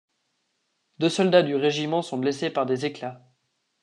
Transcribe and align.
Deux 0.97 1.09
soldats 1.09 1.43
du 1.43 1.55
régiment 1.55 2.01
sont 2.01 2.17
blessés 2.17 2.49
par 2.49 2.65
des 2.65 2.87
éclats. 2.87 3.21